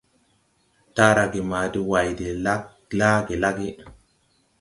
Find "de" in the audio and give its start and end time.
1.73-1.79, 2.19-2.27